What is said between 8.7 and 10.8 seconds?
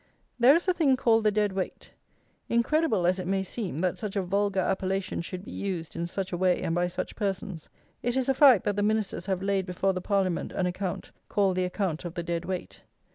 the Ministers have laid before the Parliament an